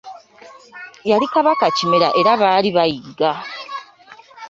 Yali 1.09 1.25
Kabaka 1.33 1.65
Kimera 1.77 2.07
era 2.19 2.31
baali 2.41 2.69
bayigga. 2.77 3.31